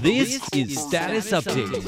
[0.00, 1.84] This is Status Update.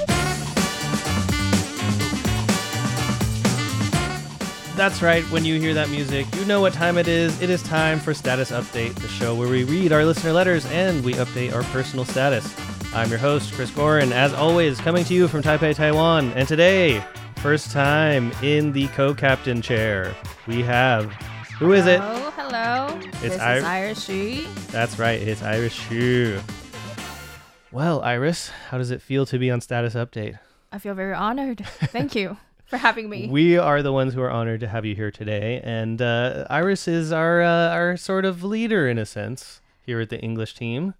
[4.77, 7.40] That's right, when you hear that music, you know what time it is.
[7.40, 11.05] It is time for Status Update, the show where we read our listener letters and
[11.05, 12.53] we update our personal status.
[12.95, 16.33] I'm your host, Chris Gorin, as always, coming to you from Taipei, Taiwan.
[16.33, 17.05] And today,
[17.37, 20.17] first time in the co captain chair,
[20.49, 21.12] we have.
[21.59, 22.01] Who is it?
[22.01, 22.99] Hello, hello.
[23.21, 24.46] this Ir- is Iris Hsu.
[24.73, 26.41] That's right, it's Iris Hsu.
[27.72, 30.39] Well, Iris, how does it feel to be on Status Update?
[30.71, 31.64] I feel very honored.
[31.67, 32.36] Thank you
[32.67, 33.28] for having me.
[33.31, 36.86] We are the ones who are honored to have you here today, and uh, Iris
[36.86, 40.92] is our uh, our sort of leader in a sense here at the English team.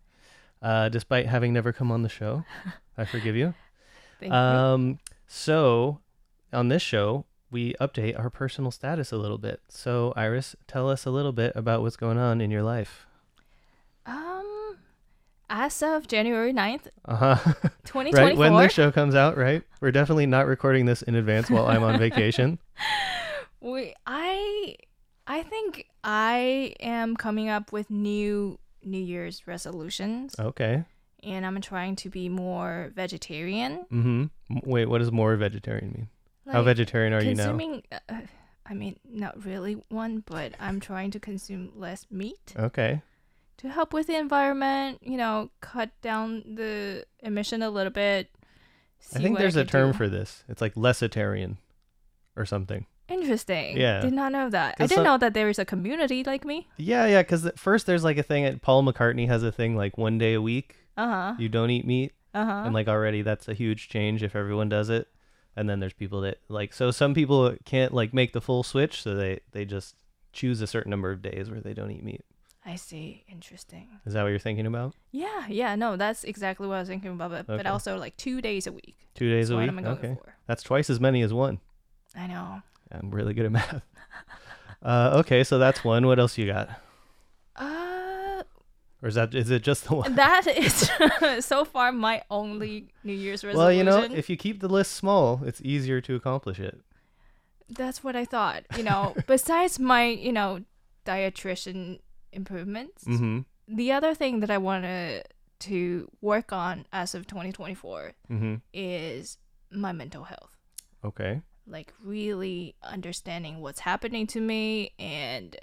[0.63, 2.47] Uh, despite having never come on the show,
[2.97, 3.53] I forgive you.
[4.19, 4.39] Thank you.
[4.39, 6.01] Um, so
[6.55, 9.61] on this show, we update our personal status a little bit.
[9.69, 13.07] So Iris, tell us a little bit about what's going on in your life.
[15.55, 17.37] As of January 9th, Uh huh.
[17.85, 18.13] 2024.
[18.25, 19.63] right when the show comes out, right?
[19.83, 22.59] We're definitely not recording this in advance while I'm on vacation.
[23.61, 24.77] we, I,
[25.27, 30.85] I think I am coming up with new New Year's resolutions, Okay.
[31.23, 33.85] and I'm trying to be more vegetarian.
[33.93, 34.59] Mm-hmm.
[34.65, 36.09] Wait, what does more vegetarian mean?
[36.51, 37.45] How vegetarian are you now?
[37.45, 38.23] consuming, uh,
[38.65, 42.55] I mean, not really one, but I'm trying to consume less meat.
[42.59, 43.03] Okay.
[43.63, 48.29] To help with the environment, you know, cut down the emission a little bit.
[49.15, 49.99] I think there's a term do.
[49.99, 50.45] for this.
[50.49, 51.57] It's like lessitarian
[52.37, 52.87] or something.
[53.09, 53.77] Interesting.
[53.77, 54.01] Yeah.
[54.01, 54.77] Did not know that.
[54.79, 56.69] I didn't some- know that there is a community like me.
[56.77, 59.99] Yeah, yeah, because first there's like a thing, at Paul McCartney has a thing like
[59.99, 61.35] one day a week Uh huh.
[61.39, 62.13] you don't eat meat.
[62.35, 62.63] Uh huh.
[62.65, 65.09] And like already that's a huge change if everyone does it.
[65.57, 69.03] And then there's people that like, so some people can't like make the full switch.
[69.03, 69.97] So they, they just
[70.33, 72.25] choose a certain number of days where they don't eat meat.
[72.65, 73.25] I see.
[73.29, 73.89] Interesting.
[74.07, 74.95] Is that what you're thinking about?
[75.11, 75.47] Yeah.
[75.49, 75.75] Yeah.
[75.75, 77.31] No, that's exactly what I was thinking about.
[77.31, 78.97] But, but also like two days a week.
[79.15, 79.71] Two days a week?
[79.71, 80.17] Okay.
[80.23, 80.35] for.
[80.47, 81.59] That's twice as many as one.
[82.17, 82.63] I know.
[82.93, 83.83] I'm really good at math.
[84.83, 86.07] uh, okay, so that's one.
[86.07, 86.69] What else you got?
[87.57, 88.43] Uh,
[89.03, 90.15] Or is that is it just the one?
[90.15, 90.91] that is
[91.45, 93.59] so far my only New Year's resolution.
[93.59, 96.81] Well, you know, if you keep the list small, it's easier to accomplish it.
[97.69, 98.65] that's what I thought.
[98.77, 100.61] You know, besides my, you know,
[101.07, 101.99] dietitian
[102.33, 103.41] improvements, Mm-hmm.
[103.69, 105.25] the other thing that I wanted
[105.61, 108.55] to work on as of 2024 Mm-hmm.
[108.73, 109.39] is
[109.71, 110.57] my mental health.
[111.05, 111.41] Okay.
[111.67, 115.57] Like really understanding what's happening to me and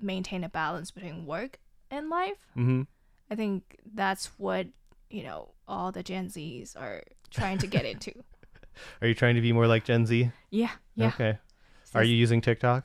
[0.00, 1.58] maintain a balance between work
[1.90, 2.38] and life.
[2.56, 2.82] Mm-hmm.
[3.30, 4.66] I think that's what,
[5.10, 8.12] you know, all the Gen Zs are trying to get into.
[9.02, 10.30] Are you trying to be more like Gen Z?
[10.50, 11.08] Yeah, yeah.
[11.08, 11.38] Okay.
[11.94, 12.84] Are you using TikTok?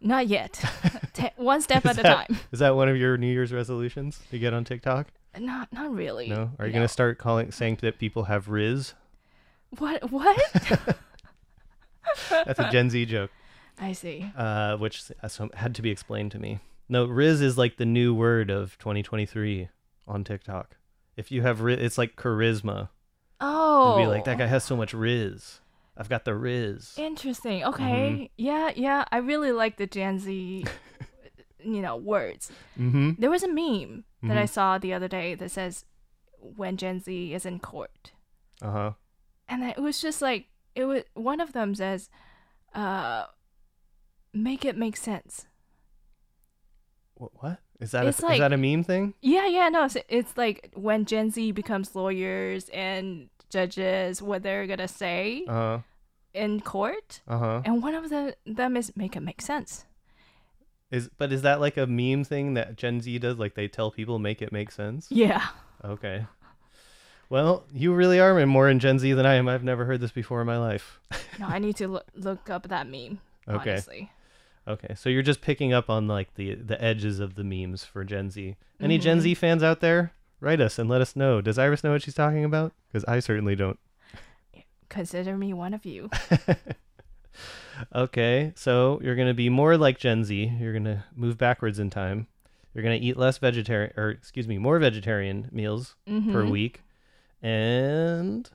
[0.00, 0.62] Not yet.
[1.36, 2.38] One step at a time.
[2.52, 5.08] Is that one of your New Year's resolutions to get on TikTok?
[5.38, 6.28] Not not really.
[6.28, 6.50] No.
[6.58, 8.94] Are you gonna start calling saying that people have Riz?
[9.78, 10.36] What what?
[12.30, 13.30] That's a Gen Z joke.
[13.80, 14.30] I see.
[14.36, 16.58] uh, which so- had to be explained to me.
[16.88, 19.68] No, Riz is like the new word of 2023
[20.08, 20.76] on TikTok.
[21.16, 22.88] If you have Riz, it's like charisma.
[23.40, 23.92] Oh.
[23.94, 25.60] It'd be like that guy has so much Riz.
[25.98, 26.94] I've got the Riz.
[26.96, 27.62] Interesting.
[27.62, 27.68] Mm-hmm.
[27.82, 28.30] Okay.
[28.36, 29.04] Yeah, yeah.
[29.10, 30.64] I really like the Gen Z,
[31.58, 32.52] you know, words.
[32.78, 33.12] Mm-hmm.
[33.18, 34.48] There was a meme that I Mhm.
[34.48, 35.84] saw the other day that says,
[36.38, 38.12] "When Gen Z is in court,"
[38.62, 38.92] Uh huh.
[39.48, 41.02] and it was just like it was.
[41.14, 42.10] One of them says,
[42.74, 43.26] "Uh,
[44.32, 45.46] make it make sense."
[47.14, 47.32] What?
[47.42, 47.58] what?
[47.80, 49.14] Is that It's a, like- is that a meme thing?
[49.20, 49.68] Yeah, yeah.
[49.68, 55.44] No, it's, it's like when Gen Z becomes lawyers and judges, what they're gonna say
[55.48, 55.78] Uh huh.
[56.34, 57.62] in court, Uh huh.
[57.64, 59.84] and one of the, them is make it make sense.
[60.90, 63.36] Is but is that like a meme thing that Gen Z does?
[63.38, 65.06] Like they tell people make it make sense?
[65.10, 65.46] Yeah.
[65.84, 66.26] Okay.
[67.30, 69.48] Well, you really are more in Gen Z than I am.
[69.48, 70.98] I've never heard this before in my life.
[71.38, 73.20] No, I need to look, look up that meme.
[73.48, 73.70] Okay.
[73.72, 74.10] Honestly.
[74.68, 78.04] Okay, so you're just picking up on like the the edges of the memes for
[78.04, 78.54] Gen Z.
[78.80, 79.02] Any Mm-hmm.
[79.02, 80.12] Gen Z fans out there?
[80.40, 81.40] Write us and let us know.
[81.40, 82.72] Does Iris know what she's talking about?
[82.88, 83.78] Because I certainly don't.
[84.88, 86.10] Consider me one of you.
[87.94, 90.52] Okay, so you're gonna be more like Gen Z.
[90.58, 92.26] You're gonna move backwards in time.
[92.74, 96.12] You're gonna eat less vegetarian, or excuse me, more vegetarian meals per
[96.44, 96.50] Mhm.
[96.50, 96.82] week,
[97.40, 98.50] and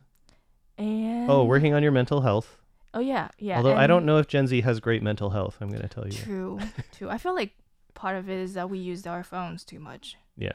[0.77, 2.57] And oh, working on your mental health.
[2.93, 3.57] Oh yeah, yeah.
[3.57, 5.57] Although I don't know if Gen Z has great mental health.
[5.61, 6.13] I'm gonna tell you.
[6.13, 6.59] True,
[6.97, 7.09] true.
[7.09, 7.51] I feel like
[7.93, 10.17] part of it is that we use our phones too much.
[10.37, 10.53] Yeah.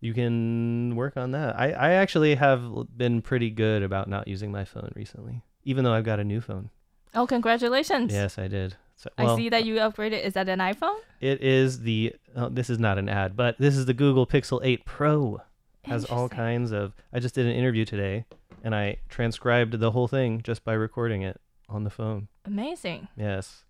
[0.00, 1.58] You can work on that.
[1.58, 2.62] I, I actually have
[2.96, 6.40] been pretty good about not using my phone recently, even though I've got a new
[6.40, 6.70] phone.
[7.14, 8.12] Oh, congratulations!
[8.12, 8.76] Yes, I did.
[8.96, 10.22] So, well, I see that you upgraded.
[10.22, 10.96] Is that an iPhone?
[11.20, 12.14] It is the.
[12.36, 15.40] Oh, this is not an ad, but this is the Google Pixel 8 Pro.
[15.84, 16.92] Has all kinds of.
[17.12, 18.26] I just did an interview today,
[18.62, 22.28] and I transcribed the whole thing just by recording it on the phone.
[22.44, 23.08] Amazing.
[23.16, 23.64] Yes.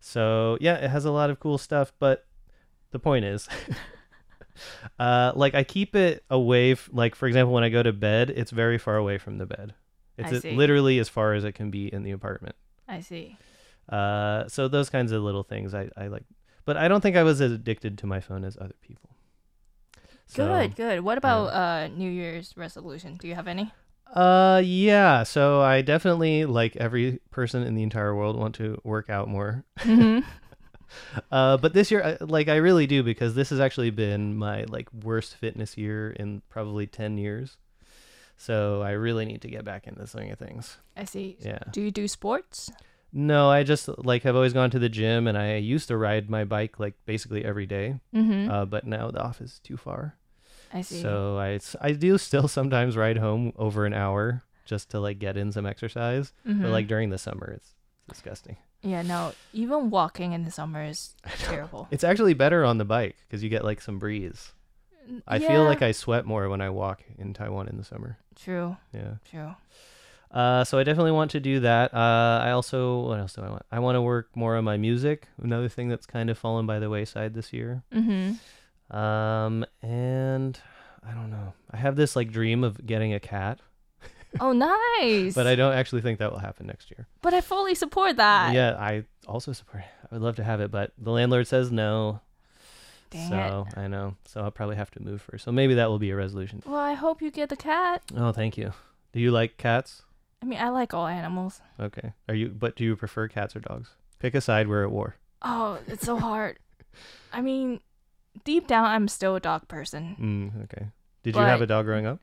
[0.00, 2.26] So yeah, it has a lot of cool stuff, but
[2.92, 3.48] the point is,
[4.98, 6.72] uh, like I keep it away.
[6.72, 9.46] F- like for example, when I go to bed, it's very far away from the
[9.46, 9.74] bed.
[10.18, 10.52] It's I a- see.
[10.56, 12.56] literally as far as it can be in the apartment.
[12.88, 13.36] I see.
[13.88, 16.24] Uh, so those kinds of little things I, I like,
[16.64, 19.10] but I don't think I was as addicted to my phone as other people.
[20.28, 21.00] So, good, good.
[21.00, 23.16] What about uh New Year's resolution?
[23.16, 23.72] Do you have any?
[24.12, 25.22] Uh, yeah.
[25.22, 29.64] So I definitely, like every person in the entire world, want to work out more.
[29.78, 30.20] hmm
[31.32, 34.88] Uh, but this year, like I really do because this has actually been my like
[34.92, 37.56] worst fitness year in probably ten years.
[38.36, 40.78] So I really need to get back into the swing of things.
[40.96, 41.38] I see.
[41.40, 41.58] Yeah.
[41.72, 42.70] Do you do sports?
[43.12, 46.28] No, I just like have always gone to the gym, and I used to ride
[46.30, 47.98] my bike like basically every day.
[48.14, 48.50] Mm-hmm.
[48.50, 50.16] Uh, but now the office is too far.
[50.72, 51.00] I see.
[51.02, 55.36] So I I do still sometimes ride home over an hour just to like get
[55.36, 56.32] in some exercise.
[56.44, 56.70] But Mhm.
[56.72, 57.74] like during the summer, it's
[58.08, 58.56] disgusting.
[58.82, 59.32] yeah, no.
[59.52, 61.88] Even walking in the summer is terrible.
[61.90, 64.52] It's actually better on the bike because you get like some breeze.
[65.26, 68.18] I feel like I sweat more when I walk in Taiwan in the summer.
[68.34, 68.76] True.
[68.92, 69.14] Yeah.
[69.30, 69.54] True.
[70.32, 71.94] Uh, so I definitely want to do that.
[71.94, 73.62] Uh, I also what else do I want?
[73.70, 75.28] I want to work more on my music.
[75.40, 77.84] Another thing that's kind of fallen by the wayside this year.
[77.94, 78.32] Mm-hmm.
[78.90, 80.58] Um, and
[81.06, 81.52] I don't know.
[81.70, 83.58] I have this like dream of getting a cat,
[84.40, 85.34] Oh, nice.
[85.34, 87.06] but I don't actually think that will happen next year.
[87.22, 88.54] But I fully support that.
[88.54, 89.82] yeah, I also support.
[90.10, 92.20] I would love to have it, but the landlord says no.
[93.10, 94.16] Dang so I know.
[94.26, 95.44] So I'll probably have to move first.
[95.44, 96.62] So maybe that will be a resolution.
[96.66, 98.02] Well, I hope you get the cat.
[98.16, 98.72] Oh, thank you.
[99.12, 100.02] Do you like cats?
[100.42, 101.60] I mean, I like all animals.
[101.80, 102.12] Okay.
[102.28, 102.48] Are you?
[102.48, 103.90] But do you prefer cats or dogs?
[104.18, 104.68] Pick a side.
[104.68, 105.16] We're at war.
[105.42, 106.58] Oh, it's so hard.
[107.32, 107.80] I mean,
[108.44, 110.16] deep down, I'm still a dog person.
[110.20, 110.88] Mm, okay.
[111.22, 112.20] Did you have But- a dog growing up?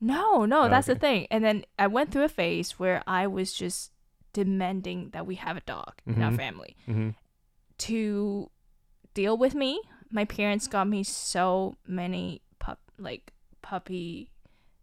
[0.00, 1.00] No, no, Oh, that's the okay.
[1.00, 1.26] thing.
[1.30, 3.90] And then I went through a phase where I was just
[4.32, 6.36] demanding that we have a dog in our Mhm.
[6.36, 7.10] family Mm-hmm.
[7.78, 8.50] to
[9.14, 9.80] deal with me.
[10.10, 13.32] My parents got me so many pup like
[13.62, 14.30] puppy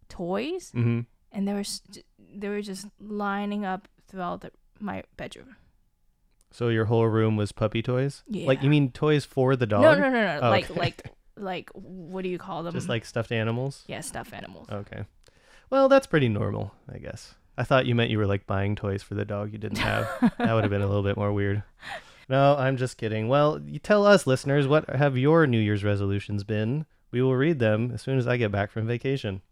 [0.08, 1.00] toys, Mm-hmm.
[1.32, 1.82] and they were s-
[2.18, 5.56] they were just lining up throughout the, my bedroom.
[6.52, 8.22] So your whole room was puppy toys?
[8.28, 8.46] Yeah.
[8.46, 9.82] Like you mean toys for the dog?
[9.82, 10.40] No, no, no, no.
[10.42, 10.80] Oh, like okay.
[10.80, 12.72] like like what do you call them?
[12.72, 13.84] Just like stuffed animals?
[13.86, 14.68] yeah, stuffed animals.
[14.70, 15.04] Okay.
[15.68, 17.34] Well, that's pretty normal, I guess.
[17.58, 20.08] I thought you meant you were like buying toys for the dog you didn't have.
[20.38, 21.62] that would have been a little bit more weird.
[22.28, 23.28] No, I'm just kidding.
[23.28, 26.84] Well, you tell us, listeners, what have your New Year's resolutions been?
[27.12, 29.42] We will read them as soon as I get back from vacation.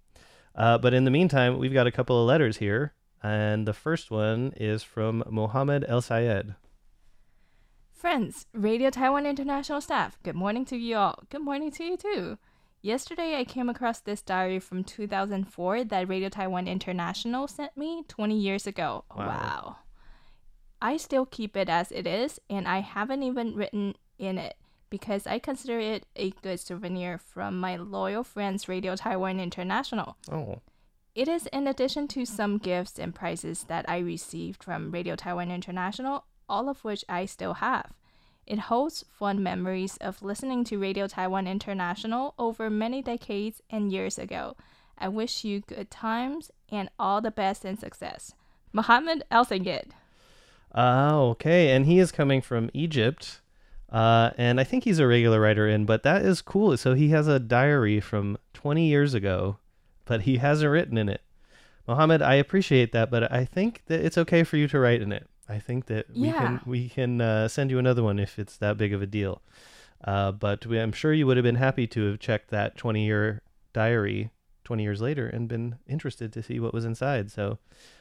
[0.56, 2.92] Uh, but in the meantime, we've got a couple of letters here.
[3.22, 6.56] And the first one is from Mohammed El Sayed.
[8.04, 11.20] Friends, Radio Taiwan International staff, good morning to you all.
[11.30, 12.36] Good morning to you too.
[12.82, 18.38] Yesterday, I came across this diary from 2004 that Radio Taiwan International sent me 20
[18.38, 19.06] years ago.
[19.16, 19.26] Wow.
[19.26, 19.76] wow.
[20.82, 24.58] I still keep it as it is, and I haven't even written in it
[24.90, 30.18] because I consider it a good souvenir from my loyal friends Radio Taiwan International.
[30.30, 30.60] Oh,
[31.14, 35.50] It is in addition to some gifts and prizes that I received from Radio Taiwan
[35.50, 37.92] International, all of which I still have.
[38.46, 44.18] It holds fond memories of listening to Radio Taiwan International over many decades and years
[44.18, 44.56] ago.
[44.98, 48.34] I wish you good times and all the best and success.
[48.72, 49.94] Mohammed El Sayed.
[50.74, 51.70] Oh, okay.
[51.70, 53.40] And he is coming from Egypt.
[53.90, 56.76] Uh, and I think he's a regular writer in, but that is cool.
[56.76, 59.58] So he has a diary from 20 years ago,
[60.04, 61.22] but he hasn't written in it.
[61.86, 65.12] Mohammed, I appreciate that, but I think that it's okay for you to write in
[65.12, 65.28] it.
[65.48, 66.38] I think that we Yeah.
[66.38, 69.42] can we can uh, send you another one if it's that big of a deal.
[70.02, 73.04] Uh, but we, I'm sure you would have been happy to have checked that 20
[73.04, 74.30] year diary
[74.64, 77.30] 20 years later and been interested to see what was inside.
[77.30, 77.58] So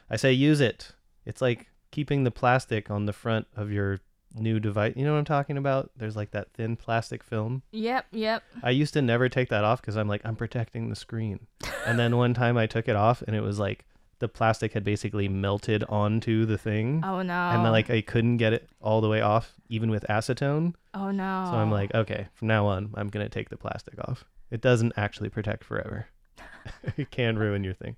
[0.09, 0.93] I say use it.
[1.25, 3.99] It's like keeping the plastic on the front of your
[4.35, 4.93] new device.
[4.95, 5.91] You know what I'm talking about?
[5.97, 7.63] There's like that thin plastic film.
[7.71, 8.43] Yep, yep.
[8.63, 11.47] I used to never take that off because I'm like, I'm protecting the screen.
[11.85, 13.85] and then one time I took it off and it was like
[14.23, 17.01] the plastic had basically melted onto the thing.
[17.03, 17.49] Oh no.
[17.49, 20.75] And then like I couldn't get it all the way off even with acetone.
[20.93, 21.43] oh no.
[21.51, 24.23] So I'm like, okay, from now on, I'm going to take the plastic off.
[24.49, 26.07] It doesn't actually protect forever.
[26.97, 27.97] it can ruin your thing.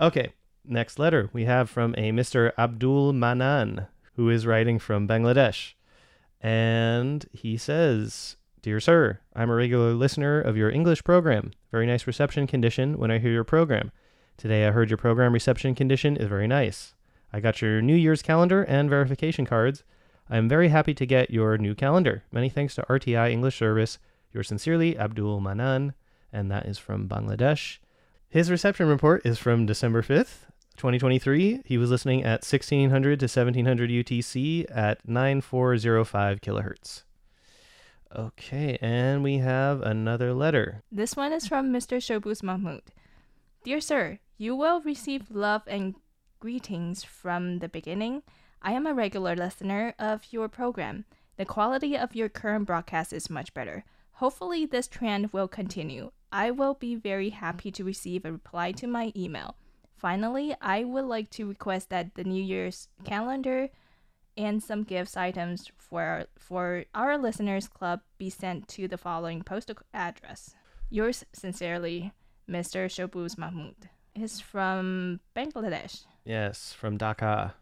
[0.00, 0.32] Okay,
[0.64, 2.50] next letter we have from a Mr.
[2.58, 5.74] Abdul Manan, who is writing from Bangladesh.
[6.40, 11.52] And he says, Dear Sir, I'm a regular listener of your English program.
[11.70, 13.92] Very nice reception condition when I hear your program.
[14.36, 16.94] Today I heard your program reception condition is very nice.
[17.32, 19.84] I got your New Year's calendar and verification cards.
[20.28, 22.24] I am very happy to get your new calendar.
[22.32, 23.98] Many thanks to RTI English Service.
[24.32, 25.94] Yours sincerely, Abdul Manan,
[26.32, 27.78] and that is from Bangladesh.
[28.28, 30.46] His reception report is from December 5th,
[30.76, 31.62] 2023.
[31.64, 37.02] He was listening at 1600 to 1700 UTC at 9405 kilohertz.
[38.14, 40.82] Okay, and we have another letter.
[40.90, 41.98] This one is from Mr.
[41.98, 42.82] Shobuz Mahmood.
[43.64, 45.94] Dear sir, you will receive love and
[46.40, 48.24] greetings from the beginning.
[48.60, 51.04] I am a regular listener of your program.
[51.36, 53.84] The quality of your current broadcast is much better.
[54.14, 56.10] Hopefully, this trend will continue.
[56.32, 59.54] I will be very happy to receive a reply to my email.
[59.94, 63.68] Finally, I would like to request that the New Year's calendar
[64.36, 69.76] and some gifts items for for our listeners club be sent to the following postal
[69.94, 70.56] address.
[70.90, 72.12] Yours sincerely,
[72.48, 72.86] Mr.
[72.86, 73.88] Shobuz Mahmood.
[74.14, 76.04] Is from Bangladesh.
[76.24, 77.52] Yes, from Dhaka.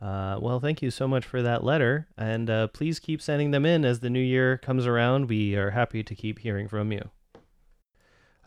[0.00, 3.64] Uh, well, thank you so much for that letter, and uh, please keep sending them
[3.64, 5.28] in as the new year comes around.
[5.28, 7.10] We are happy to keep hearing from you.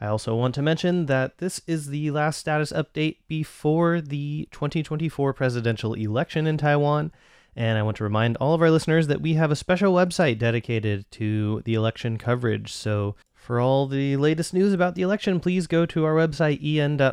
[0.02, 5.34] I also want to mention that this is the last status update before the 2024
[5.34, 7.12] presidential election in Taiwan.
[7.56, 10.38] And I want to remind all of our listeners that we have a special website
[10.38, 12.72] dedicated to the election coverage.
[12.72, 13.16] So
[13.50, 17.08] for all the latest news about the election, please go to our website, en.rti.org.tw,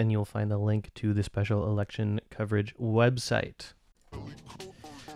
[0.00, 3.74] and you'll find the link to the special election coverage website.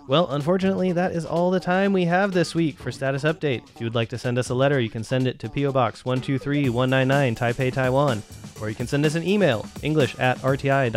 [0.07, 3.69] Well, unfortunately, that is all the time we have this week for Status Update.
[3.69, 5.73] If you would like to send us a letter, you can send it to P.O.
[5.73, 8.23] Box 123199, Taipei, Taiwan.
[8.61, 10.97] Or you can send us an email, english at rti.org.tw.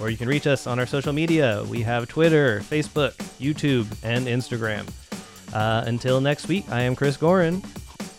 [0.00, 1.64] Or you can reach us on our social media.
[1.68, 4.88] We have Twitter, Facebook, YouTube, and Instagram.
[5.52, 7.64] Uh, until next week, I am Chris Gorin,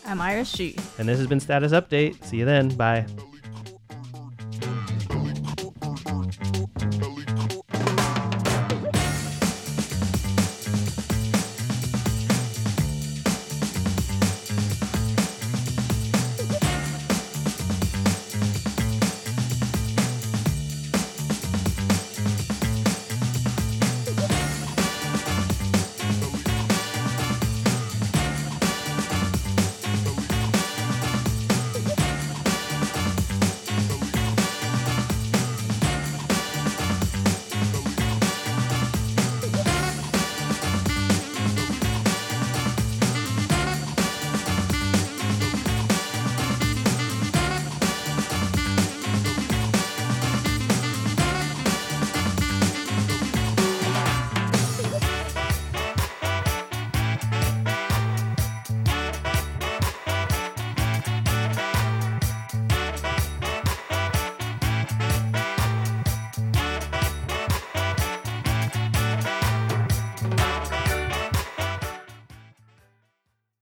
[0.06, 0.74] I'm Iris Hsu.
[0.98, 2.22] and this has been Status Update.
[2.24, 2.68] See you then.
[2.76, 3.06] Bye.